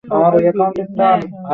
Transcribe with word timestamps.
ও 0.03 0.19
কী 0.33 0.49
মারা 0.59 0.69
গেছে? 0.75 1.27